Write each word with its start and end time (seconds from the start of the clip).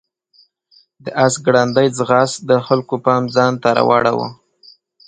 د 1.03 1.05
آس 1.25 1.35
ګړندی 1.45 1.87
ځغاست 1.97 2.37
د 2.49 2.51
خلکو 2.67 2.95
پام 3.05 3.23
ځان 3.35 3.53
ته 3.61 3.69
راواړاوه. 3.77 4.27